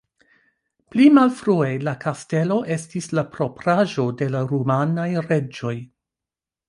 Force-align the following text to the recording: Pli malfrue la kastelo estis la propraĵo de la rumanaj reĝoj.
Pli 0.93 1.09
malfrue 1.17 1.67
la 1.89 1.93
kastelo 2.05 2.57
estis 2.77 3.09
la 3.19 3.25
propraĵo 3.35 4.07
de 4.23 4.31
la 4.37 4.45
rumanaj 4.53 5.09
reĝoj. 5.29 5.77